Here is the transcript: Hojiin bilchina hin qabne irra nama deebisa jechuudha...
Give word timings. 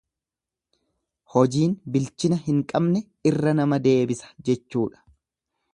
Hojiin 1.33 1.75
bilchina 1.97 2.41
hin 2.47 2.65
qabne 2.73 3.05
irra 3.33 3.55
nama 3.61 3.81
deebisa 3.89 4.33
jechuudha... 4.51 5.07